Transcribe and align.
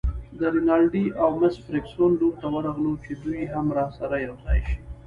د 0.39 0.41
رینالډي 0.53 1.05
او 1.21 1.29
مس 1.39 1.55
فرګوسن 1.65 2.11
لور 2.19 2.33
ته 2.41 2.47
ورغلو 2.55 2.93
چې 3.03 3.11
دوی 3.23 3.41
هم 3.53 3.65
راسره 3.77 4.15
یوځای 4.27 4.59
شي. 4.67 4.77